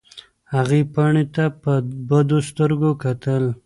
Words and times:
هغې 0.53 0.81
پاڼې 0.93 1.23
ته 1.35 1.45
په 1.61 1.73
بدو 2.07 2.39
سترګو 2.49 2.89
کتل. 3.03 3.43